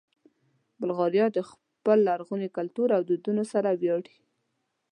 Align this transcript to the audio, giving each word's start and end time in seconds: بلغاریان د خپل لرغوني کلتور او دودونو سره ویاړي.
بلغاریان 0.79 1.29
د 1.33 1.39
خپل 1.49 1.97
لرغوني 2.07 2.47
کلتور 2.57 2.87
او 2.97 3.01
دودونو 3.09 3.43
سره 3.53 3.69
ویاړي. 3.81 4.15